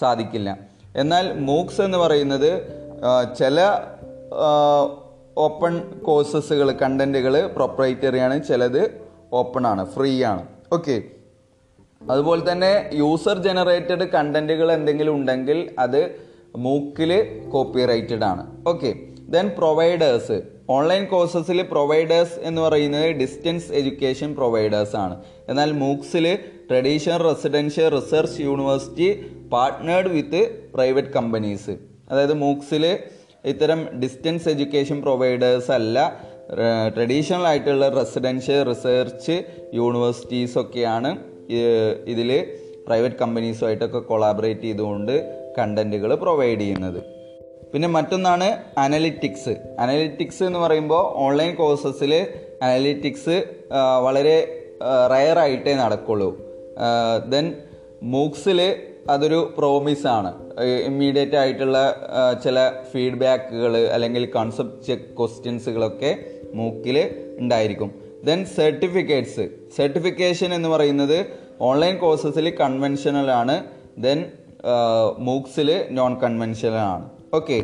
സാധിക്കില്ല. 0.00 0.48
എന്നാൽ 0.96 1.26
മൂക്സ് 1.48 1.80
എന്ന് 1.86 1.98
പറയുന്നത് 1.98 2.50
ചില 3.38 3.60
ഓപ്പൺ 5.46 5.74
കോഴ്സസുകൾ 6.06 6.68
കണ്ടന്റുകൾ 6.82 7.34
പ്രൊപ്പറേറ്ററിയാണ് 7.56 8.36
ചിലത് 8.48 8.82
ഓപ്പൺ 9.32 9.66
ആണ് 9.66 9.82
ഫ്രീ 9.94 10.12
ആണ്. 10.24 10.42
ഓക്കെ 10.72 10.96
അതുപോലെ 12.10 12.42
തന്നെ 12.52 12.72
യൂസർ 12.92 13.36
ജനറേറ്റഡ് 13.46 14.04
കണ്ടന്റുകൾ 14.14 14.68
എന്തെങ്കിലും 14.72 15.14
ഉണ്ടെങ്കിൽ 15.14 15.58
അത് 15.78 16.00
മൂക്കിൽ 16.56 17.10
കോപ്പി 17.52 17.82
റൈറ്റഡ് 17.86 18.24
ആണ്. 18.24 18.44
ഓക്കെ 18.68 18.90
ദെൻ 19.34 19.48
പ്രൊവൈഡേഴ്സ് 19.58 20.36
ഓൺലൈൻ 20.76 21.04
കോഴ്സസിൽ 21.04 21.58
പ്രൊവൈഡേഴ്സ് 21.62 22.36
എന്ന് 22.48 22.60
പറയുന്നത് 22.62 23.08
ഡിസ്റ്റൻസ് 23.20 23.72
എഡ്യൂക്കേഷൻ 23.72 24.30
പ്രൊവൈഡേഴ്സ് 24.34 24.96
ആണ്. 24.96 25.16
എന്നാൽ 25.48 25.72
മൂക്സിൽ 25.72 26.26
traditional 26.70 27.20
residential 27.28 27.88
research 27.98 28.38
university 28.42 29.08
partnered 29.52 30.08
with 30.08 30.40
private 30.74 31.08
companies 31.08 31.74
അതായത് 32.10 32.34
മൂക്സിൽ 32.44 32.84
ഇത്തരം 33.44 33.80
ഡിസ്റ്റൻസ് 34.02 34.48
എഡ്യൂക്കേഷൻ 34.52 34.98
പ്രൊവൈഡേഴ്സ് 35.02 35.70
അല്ല 35.70 35.98
ട്രഡീഷണൽ 36.96 37.44
ആയിട്ടുള്ള 37.50 37.88
റെസിഡൻഷ്യൽ 37.98 38.60
റിസർച്ച് 38.70 39.36
യൂണിവേഴ്സിറ്റീസൊക്കെയാണ് 39.78 41.10
ഇതിൽ 42.12 42.30
പ്രൈവറ്റ് 42.86 43.20
കമ്പനീസുമായിട്ടൊക്കെ 43.22 44.00
കൊളാബറേറ്റ് 44.10 44.60
ചെയ്തുകൊണ്ട് 44.60 45.14
കണ്ടന്റുകൾ 45.58 46.10
പ്രൊവൈഡ് 46.24 46.60
ചെയ്യുന്നത്. 46.60 47.00
പിന്നെ 47.72 47.88
മറ്റൊന്നാണ് 47.88 48.48
അനലിറ്റിക്സ് 48.78 49.54
അനലിറ്റിക്സ് 49.82 50.42
എന്ന് 50.48 50.58
പറയുമ്പോൾ 50.58 51.02
ഓൺലൈൻ 51.24 51.54
കോഴ്സസിൽ 51.54 52.12
അനലിറ്റിക്സ് 52.66 53.36
വളരെ 54.06 54.36
റയറായിട്ടേ 55.12 55.74
നടക്കുള്ളൂ. 55.82 56.30
ദെൻ 57.30 57.54
മൂക്സിൽ 58.02 58.76
അതൊരു 59.10 59.54
പ്രോമിസ് 59.58 60.06
ആണ്. 60.06 60.30
ഇമ്മീഡിയറ്റ് 60.86 61.36
ആയിട്ടുള്ള 61.36 61.78
ചില 62.44 62.70
ഫീഡ്ബാക്കുകൾ 62.92 63.76
അല്ലെങ്കിൽ 63.76 64.24
കോൺസെപ്റ്റ് 64.26 64.86
ചെക്ക് 64.86 65.16
ക്വസ്റ്റ്യൻസുകളൊക്കെ 65.18 66.16
മൂക്കിൽ 66.54 67.14
ഉണ്ടായിരിക്കും. 67.38 67.90
ദെൻ 68.24 68.44
സർട്ടിഫിക്കറ്റ്സ് 68.44 69.48
സർട്ടിഫിക്കേഷൻ 69.76 70.54
എന്ന് 70.54 70.68
പറയുന്നത് 70.68 71.26
ഓൺലൈൻ 71.60 71.98
കോഴ്സസിൽ 71.98 72.50
കൺവെൻഷനൽ 72.50 73.30
ആണ്. 73.30 73.64
ദെൻ 73.98 74.24
മൂക്സിൽ 75.18 75.84
നോൺ 75.90 76.14
കൺവെൻഷനൽ 76.14 76.74
ആണ്. 76.74 77.10
ഓക്കെ 77.34 77.58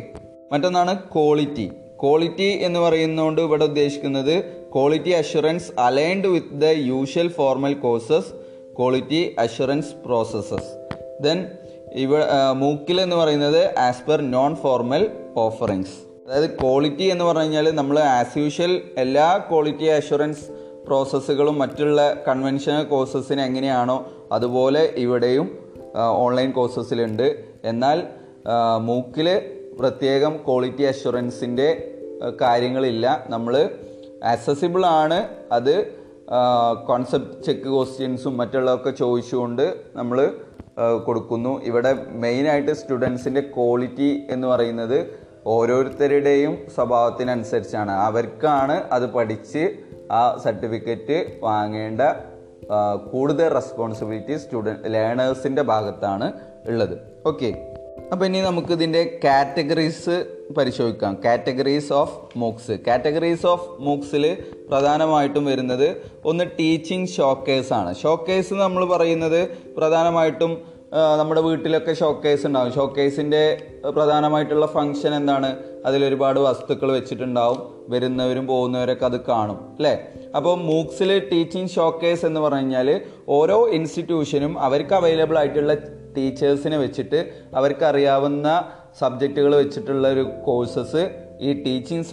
മറ്റൊന്നാണ് 0.51 0.99
ക്വാളിറ്റി 1.15 1.71
ക്വാളിറ്റി 2.01 2.43
എന്ന് 2.43 2.79
പറയുന്നതുകൊണ്ട് 2.79 3.41
ഇവിടെ 3.41 3.63
ഉദ്ദേശിക്കുന്നത് 3.63 4.43
quality 4.73 5.09
assurance 5.09 5.79
aligned 5.79 6.27
with 6.27 6.61
the 6.61 6.65
usual 6.65 7.27
formal 7.27 7.73
courses 7.73 8.44
quality 8.77 9.35
assurance 9.39 9.93
processes 10.05 10.71
then 11.21 11.51
ഇവ 11.93 12.11
മൂക്കിൽ 12.51 13.01
എന്ന് 13.01 13.15
പറയുന്നത് 13.15 13.77
as 13.77 14.03
per 14.09 14.21
non 14.21 14.55
formal 14.55 15.11
offerings 15.35 15.95
അതായത് 16.27 16.49
ക്വാളിറ്റി 16.49 17.03
എന്ന് 17.03 17.25
പറഞ്ഞു 17.25 17.41
കഴിഞ്ഞാൽ 17.41 17.71
നമ്മൾ 17.71 17.99
ആസ് 17.99 18.37
യൂഷ്വൽ 18.37 18.81
എല്ലാ 18.97 19.37
ക്വാളിറ്റി 19.49 19.83
അഷുറൻസ് 19.83 20.45
പ്രോസസ്സുകളും 20.87 21.59
മറ്റുള്ള 21.59 22.13
കൺവെൻഷണൽ 22.27 22.83
കോഴ്സസിന് 22.83 23.41
എങ്ങനെയാണോ 23.41 24.11
അതുപോലെ 24.31 24.93
ഇവിടെയും 24.95 25.57
ഓൺലൈൻ 25.95 26.51
കോഴ്സസിലുണ്ട് 26.51 27.43
എന്നാൽ 27.63 28.03
മൂക്കിൽ 28.81 29.41
പ്രത്യേകം 29.79 30.37
ക്വാളിറ്റി 30.47 30.83
അഷുറൻസിന്റെ 30.83 31.91
കാര്യങ്ങളില്ല. 32.41 33.25
നമ്മൾ 33.29 33.69
ആക്സസിബിൾ 34.23 34.85
ആണ്. 34.85 35.27
അത് 35.51 36.04
കോൺസെപ്റ്റ് 36.87 37.43
ചെക്ക് 37.43 37.63
ക്വസ്റ്റ്യൻസും 37.63 38.37
മറ്റുള്ളതൊക്കെ 38.37 38.89
ചോദിച്ചുകൊണ്ട് 38.89 39.75
നമ്മൾ 39.95 40.33
കൊടുക്കുന്നു. 41.05 41.63
ഇവിടെ 41.63 41.95
മെയിനായിട്ട് 42.09 42.71
സ്റ്റുഡൻസിന്റെ 42.71 43.41
ക്വാളിറ്റി 43.41 44.27
എന്ന് 44.29 44.47
പറയുന്നത് 44.47 45.19
ഓരോരുത്തരുടെയും 45.45 46.57
സ്വഭാവത്തിനനുസരിച്ചാണ്. 46.75 47.91
അവർക്കാണ് 47.91 48.83
അത് 48.91 49.09
പഠിച്ച് 49.09 49.77
ആ 50.11 50.37
സർട്ടിഫിക്കറ്റ് 50.43 51.39
വാങ്ങേണ്ട 51.41 52.01
കൂടുതൽ 53.11 53.47
റെസ്പോൺസിബിലിറ്റി 53.53 54.37
സ്റ്റുഡൻ 54.37 54.77
ലേണേഴ്സിന്റെ 54.91 55.61
ഭാഗത്താണ് 55.61 56.31
ഉള്ളത്. 56.67 56.97
ഓക്കെ 57.25 57.74
അപ്പോൾ 58.11 58.25
ഇനി 58.25 58.39
നമുക്ക് 58.41 58.71
ഇതിന്റെ 58.73 59.19
കാറ്റഗറീസ് 59.23 60.15
പരിശോധിക്കാം. 60.57 61.13
Categories 61.25 61.93
of 61.93 62.15
MOOCs 62.37 62.75
categories 62.87 63.45
of 63.53 63.67
മൂക്സിൽ 63.79 64.25
പ്രധാനമായിട്ടും 64.69 65.45
വരുന്നത് 65.45 65.87
ഒന്ന് 66.25 66.45
ടീച്ചിങ് 66.59 67.07
ഷോക്കേഴ്സ് 67.07 67.73
ആണ്. 67.73 67.91
ഷോക്കേഴ്സ് 68.03 68.53
നമ്മൾ 68.53 68.85
പറയുന്നത് 68.85 69.41
പ്രധാനമായിട്ടും 69.77 70.53
നമ്മുടെ 71.19 71.41
വീട്ടിലൊക്കെ 71.41 71.93
ഷോക്കേസ് 71.93 72.45
ഉണ്ടാകും 72.47 72.73
ഷോക്കേസിന്റെ 72.73 73.41
പ്രധാനമായിട്ടുള്ള 73.95 74.65
ഫങ്ഷൻ 74.65 75.15
എന്താണ്? 75.15 75.49
അതിലൊരുപാട് 75.85 76.39
വസ്തുക്കൾ 76.39 76.91
വെച്ചിട്ടുണ്ടാവും. 76.91 77.59
വരുന്നവരും 77.89 78.47
പോകുന്നവരൊക്കെ 78.47 79.05
അത് 79.05 79.19
കാണും 79.25 79.59
അല്ലേ? 79.77 79.95
അപ്പോൾ 80.35 80.55
മൂക്സിൽ 80.69 81.11
ടീച്ചിങ് 81.31 81.73
ഷോക്കേസ് 81.75 82.25
എന്ന് 82.25 82.39
പറഞ്ഞു 82.39 82.59
കഴിഞ്ഞാൽ 82.59 83.01
ഓരോ 83.37 83.57
ഇൻസ്റ്റിറ്റ്യൂഷനും 83.77 84.59
അവർക്ക് 84.59 84.95
അവൈലബിൾ 84.99 85.37
ആയിട്ടുള്ള 85.37 85.75
ടീച്ചേഴ്സിനെ 86.15 86.77
വെച്ചിട്ട് 86.83 87.19
അവർക്കറിയാവുന്ന 87.59 88.47
സബ്ജക്റ്റുകൾ 89.01 89.51
വെച്ചിട്ടുള്ള 89.61 90.05
ഒരു 90.15 90.23
കോഴ്സസ് 90.47 91.03
ഈ 91.47 91.51
ടീച്ചിങ് 91.65 92.05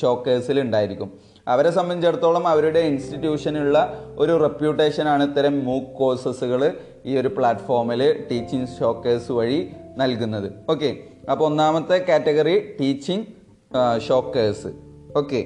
ഷോക്കേഴ്സിൽ 0.00 0.56
ഉണ്ടായിരിക്കും. 0.64 1.10
അവരെ 1.52 1.70
സംബന്ധിച്ചിടത്തോളം 1.78 2.44
അവരുടെ 2.52 2.80
ഇൻസ്റ്റിറ്റ്യൂഷനുള്ള 2.90 3.78
ഒരു 4.22 4.34
റെപ്യൂട്ടേഷനാണ് 4.44 5.22
ഇത്തരം 5.28 5.54
മൂക്ക് 5.64 5.92
കോഴ്സസുകൾ 5.98 6.62
ഈ 7.06 7.14
ഒരു 7.20 7.30
പ്ലാറ്റ്ഫോമിൽ 7.38 8.02
ടീച്ചിങ് 8.30 8.70
ഷോക്കേഴ്സ് 8.78 9.32
വഴി 9.38 9.60
നൽകുന്നത്. 10.02 10.48
ഓക്കെ 10.72 10.90
അപ്പോൾ 11.32 11.44
ഒന്നാമത്തെ 11.50 11.98
കാറ്റഗറി 12.08 12.56
ടീച്ചിങ് 12.80 13.26
ഷോക്കേഴ്സ് 14.08 14.70
ഓക്കെ 15.16 15.42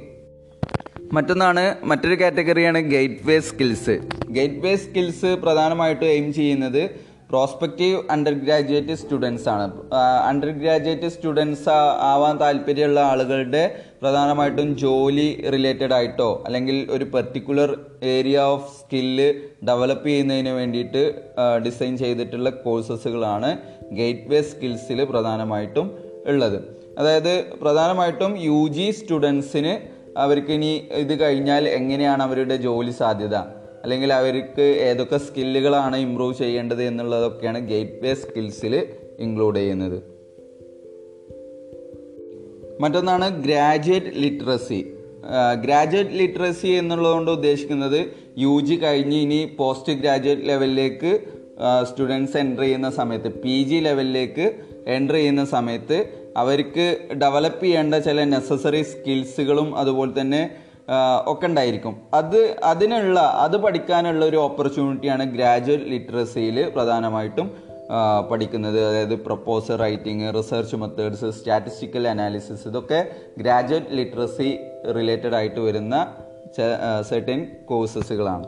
മറ്റൊന്നാണ് 1.16 1.62
മറ്റൊരു 1.90 2.16
കാറ്റഗറിയാണ് 2.22 2.80
ഗേറ്റ് 2.94 3.20
വേ 3.28 3.36
സ്കിൽസ് 3.48 3.94
ഗേറ്റ് 4.36 4.58
വേ 4.64 4.72
സ്കിൽസ് 4.76 5.30
പ്രധാനമായിട്ടും 5.44 6.08
എയിം 6.14 6.26
ചെയ്യുന്നത് 6.38 6.82
പ്രോസ്പെക്റ്റീവ് 7.30 7.96
അണ്ടർ 8.14 8.34
ഗ്രാജുവേറ്റ് 8.44 8.94
സ്റ്റുഡൻസ് 9.00 9.46
ആണ് 9.54 9.64
അണ്ടർ 10.28 10.50
ഗ്രാജുവേറ്റ് 10.60 11.08
സ്റ്റുഡൻസ് 11.14 11.68
ആവാൻ 12.10 12.36
താല്പര്യമുള്ള 12.42 13.00
ആളുകളുടെ 13.10 13.62
പ്രധാനമായിട്ടും 14.02 14.68
ജോലി 14.84 15.26
റിലേറ്റഡ് 15.54 15.94
ആയിട്ടോ 15.98 16.30
അല്ലെങ്കിൽ 16.46 16.78
ഒരു 16.96 17.06
particular 17.14 17.70
area 18.14 18.38
of 18.54 18.70
skill 18.78 19.28
develop 19.70 20.08
ചെയ്യുന്നതിന് 20.10 20.54
വേണ്ടിയിട്ട് 20.60 21.02
ഡിസൈൻ 21.66 21.94
ചെയ്തിട്ടുള്ള 22.04 22.50
കോഴ്സസുകളാണ് 22.64 23.50
ഗേറ്റ് 24.00 24.28
വേ 24.32 24.40
സ്കിൽസിൽ 24.52 24.98
പ്രധാനമായിട്ടും 25.12 25.86
ഉള്ളത്. 26.32 26.58
അതായത് 27.00 27.32
പ്രധാനമായിട്ടും 27.62 28.32
യു 28.48 28.60
ജി 28.76 28.88
സ്റ്റുഡൻസിന് 28.98 29.74
അവർക്ക് 30.24 30.52
ഇനി 30.58 30.70
ഇത് 31.02 31.14
കഴിഞ്ഞാൽ 31.20 31.64
എങ്ങനെയാണ് 31.78 32.22
അവരുടെ 32.26 32.56
ജോലി 32.64 32.92
സാധ്യത? 33.00 33.36
അല്ലെങ്കിൽ 33.82 34.12
അവർക്ക് 34.12 34.62
ഏതൊക്കെ 34.62 35.16
സ്കില്ലുകളാണ് 35.16 35.96
ഇമ്പ്രൂവ് 35.96 36.34
ചെയ്യേണ്ടത് 36.34 36.82
എന്നുള്ളതൊക്കെയാണ് 36.82 37.58
ഗേറ്റ് 37.68 38.02
വേ 38.02 38.14
സ്കിൽസിൽ 38.14 38.86
ഇൻക്ലൂഡ് 39.18 39.56
ചെയ്യുന്നത്. 39.56 39.98
മറ്റൊന്നാണ് 42.80 43.42
ഗ്രാജുവേറ്റ് 43.42 44.06
ലിറ്ററസി 44.06 44.94
ഗ്രാജുവേറ്റ് 45.60 46.10
ലിറ്ററസി 46.10 46.68
എന്നുള്ളതുകൊണ്ട് 46.68 47.30
ഉദ്ദേശിക്കുന്നത് 47.30 48.06
യു 48.38 48.60
ജി 48.60 48.74
കഴിഞ്ഞ് 48.74 49.16
ഇനി 49.16 49.50
പോസ്റ്റ് 49.58 49.92
ഗ്രാജുവേറ്റ് 49.92 50.48
ലെവലിലേക്ക് 50.48 51.20
സ്റ്റുഡൻസ് 51.84 52.36
എന്റർ 52.36 52.62
ചെയ്യുന്ന 52.62 52.90
സമയത്ത് 52.90 53.28
പി 53.28 53.62
ജി 53.62 53.74
ലെവലിലേക്ക് 53.74 54.46
എന്റർ 54.86 55.14
ചെയ്യുന്ന 55.14 55.44
സമയത്ത് 55.44 56.06
അവർക്ക് 56.36 56.98
ഡെവലപ്പ് 57.14 57.64
ചെയ്യേണ്ട 57.64 57.94
ചില 57.94 58.24
നെസസറി 58.24 58.82
സ്കിൽസുകളും 58.82 59.76
അതുപോലെ 59.76 60.20
തന്നെ 60.20 60.42
ഒക്കെ 61.26 61.46
ഉണ്ടായിരിക്കും. 61.46 62.02
അത് 62.14 62.56
അതിനുള്ള 62.64 63.20
അത് 63.20 63.56
പഠിക്കാനുള്ള 63.56 64.24
ഒരു 64.24 64.36
ഓപ്പർച്യൂണിറ്റിയാണ് 64.36 65.24
ഗ്രാജുവൽ 65.34 65.82
ലിറ്ററസിയിൽ 65.84 66.72
പ്രധാനമായിട്ടും 66.74 67.68
പഠിക്കുന്നത്. 68.30 68.84
അതായത് 68.84 69.14
proposal 69.14 69.76
writing 69.76 70.34
research 70.38 70.76
methods 70.76 71.30
statistical 71.30 72.08
analysis 72.08 72.68
ഇതൊക്കെ 72.68 73.10
ഗ്രാജുവേറ്റ് 73.38 73.86
ലിറ്ററസി 73.90 74.58
റിലേറ്റഡ് 74.96 75.34
ആയിട്ട് 75.34 75.60
വരുന്ന 75.60 76.14
സെർട്ടൻ 77.08 77.46
കോഴ്സസുകളാണ് 77.64 78.46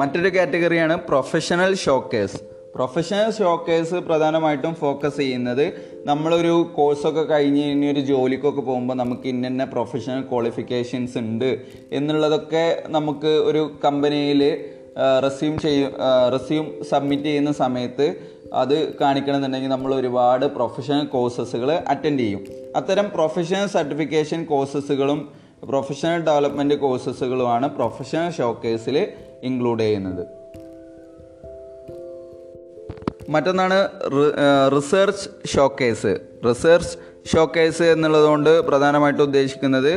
മറ്റൊരു 0.00 0.36
കാറ്റഗറിയാണ് 0.36 0.96
പ്രൊഫഷണൽ 1.08 1.74
ഷോക്കേഴ്സ് 1.74 2.53
പ്രൊഫഷണൽ 2.74 3.30
ഷോക്കേഴ്സ് 3.30 3.94
പ്രധാനമായിട്ടും 3.94 4.74
ഫോക്കസ് 4.74 5.16
ചെയ്യുന്നത് 5.16 5.72
നമ്മളൊരു 6.06 6.72
കോഴ്സൊക്കെ 6.76 7.22
കഴിഞ്ഞ് 7.22 7.64
ഇനി 7.64 7.86
ഒരു 7.86 8.00
ജോലിക്കൊക്കെ 8.00 8.60
പോകുമ്പോൾ 8.60 8.94
നമുക്ക് 8.94 9.28
ഇന്ന 9.28 9.64
പ്രൊഫഷണൽ 9.64 10.20
ക്വാളിഫിക്കേഷൻസ് 10.20 11.18
ഉണ്ട് 11.18 11.58
എന്നുള്ളതൊക്കെ 11.92 12.82
നമുക്ക് 12.88 13.26
ഒരു 13.26 13.70
കമ്പനിയിൽ 13.84 14.64
റെസ്യൂം 15.22 15.58
ചെയ്യും 15.58 15.92
റെസ്യൂം 16.32 16.84
സബ്മിറ്റ് 16.84 17.22
ചെയ്യുന്ന 17.22 17.52
സമയത്ത് 17.52 18.16
അത് 18.52 18.98
കാണിക്കണമെന്നുണ്ടെങ്കിൽ 18.98 19.68
നമ്മൾ 19.68 19.94
ഒരുപാട് 19.94 20.46
പ്രൊഫഷണൽ 20.46 21.06
കോഴ്സസുകൾ 21.06 21.70
അറ്റൻഡ് 21.70 22.18
ചെയ്യും. 22.18 22.46
അത്തരം 22.76 23.10
പ്രൊഫഷണൽ 23.10 23.66
സർട്ടിഫിക്കേഷൻ 23.66 24.44
കോഴ്സസുകളും 24.44 25.28
പ്രൊഫഷണൽ 25.64 26.20
ഡെവലപ്മെന്റ് 26.20 26.74
കോഴ്സസുകളുമാണ് 26.74 27.66
പ്രൊഫഷണൽ 27.74 28.30
ഷോക്കേഴ്സിൽ 28.30 29.08
ഇൻക്ലൂഡ് 29.42 29.80
ചെയ്യുന്നത്. 29.80 30.43
മറ്റൊന്നാണ് 33.28 33.88
റിസർച്ച് 34.76 35.48
ഷോക്കേസ് 35.48 36.18
റിസർച്ച് 36.48 36.98
ഷോക്കേസ് 37.32 37.82
എന്നുള്ളതുകൊണ്ട് 37.82 38.60
പ്രധാനമായിട്ടും 38.60 39.22
ഉദ്ദേശിക്കുന്നത് 39.22 39.92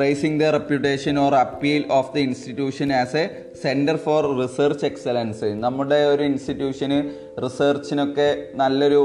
raising 0.00 0.44
the 0.44 0.50
reputation 0.50 1.18
or 1.18 1.34
appeal 1.34 1.84
of 1.90 2.14
the 2.14 2.20
institution 2.20 2.92
as 2.92 3.16
a 3.16 3.24
centre 3.62 3.96
for 3.96 4.42
research 4.42 4.86
excellence 4.86 5.44
നമ്മുടെ 5.44 6.04
ഒരു 6.04 6.22
ഇൻസ്റ്റിറ്റ്യൂഷന് 6.22 6.98
റിസർച്ചിനൊക്കെ 7.44 8.48
നല്ലൊരു 8.54 9.02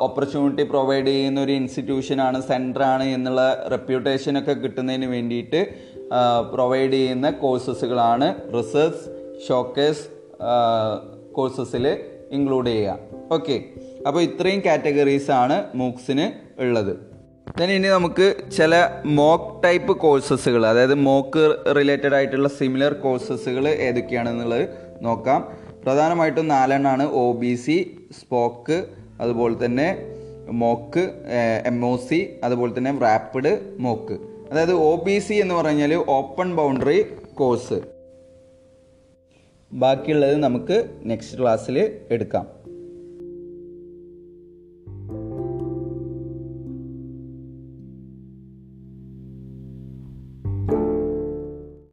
ഓപ്പർച്യൂണിറ്റി 0.00 0.62
പ്രൊവൈഡ് 0.62 1.06
ചെയ്യുന്ന 1.06 1.40
ഒരു 1.40 1.52
ഇൻസ്റ്റിറ്റ്യൂഷനാണ് 1.52 2.42
സെന്ററാണ് 2.42 3.04
എന്നുള്ള 3.04 3.68
റെപ്യൂട്ടേഷനൊക്കെ 3.70 4.52
കിട്ടുന്നതിന് 4.52 5.06
വേണ്ടിയിട്ട് 5.06 5.60
പ്രൊവൈഡ് 6.52 6.92
ചെയ്യുന്ന 6.92 7.30
കോഴ്സസുകളാണ് 7.30 8.34
റിസർച്ച് 8.58 9.04
ഷോക്കേസ് 9.48 10.04
കോഴ്സസിൽ 11.32 12.11
ഇൻക്ലൂഡ് 12.36 12.70
ചെയ്യുക. 12.74 12.98
ഓക്കെ 13.36 13.56
അപ്പോൾ 14.08 14.20
ഇത്രയും 14.28 14.60
കാറ്റഗറീസ് 14.66 15.30
ആണ് 15.42 15.56
മൂക്സിന് 15.82 16.26
ഉള്ളത്. 16.64 16.94
Then 17.58 17.70
ഇനി 17.76 17.88
നമുക്ക് 17.96 18.26
ചില 18.56 18.74
മോക്ക് 19.18 19.50
ടൈപ്പ് 19.64 19.92
കോഴ്സസുകൾ 20.02 20.62
അതായത് 20.66 20.94
മോക്ക് 21.08 21.42
റിലേറ്റഡ് 21.78 22.14
ആയിട്ടുള്ള 22.18 22.48
സിമിലർ 22.58 22.92
കോഴ്സസുകൾ 23.04 23.64
ഏതൊക്കെയാണെന്നുള്ളത് 23.86 24.64
നോക്കാം. 25.06 25.40
പ്രധാനമായിട്ടും 25.84 26.46
നാലെണ്ണമാണ് 26.54 27.04
ഒ 27.22 27.24
ബി 27.42 27.52
സി 27.64 27.76
സ്പോക്ക് 28.18 28.78
അതുപോലെ 29.20 29.56
തന്നെ 29.64 29.88
മോക്ക് 30.62 31.02
എം 31.70 31.78
ഒ 31.90 31.94
സി 32.06 32.20
അതുപോലെ 32.44 32.72
തന്നെ 32.78 32.92
റാപ്പിഡ് 33.06 33.52
മോക്ക് 33.86 34.16
അതായത് 34.50 34.74
ഒ 34.88 34.92
ബി 35.06 35.16
സി 35.26 35.34
എന്ന് 35.34 35.54
പറഞ്ഞാൽ 35.54 35.92
ഓപ്പൺ 36.18 36.48
ബൗണ്ടറി 36.60 36.98
കോഴ്സ് 37.40 37.78
ബാക്കിയുള്ളത് 39.72 40.36
നമുക്ക് 40.36 40.88
നെക്സ്റ്റ് 41.04 41.38
ക്ലാസ്സിൽ 41.38 41.98
എടുക്കാം. 42.10 42.61